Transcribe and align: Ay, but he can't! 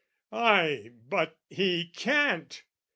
Ay, 0.31 0.89
but 1.11 1.37
he 1.47 1.85
can't! 1.89 2.63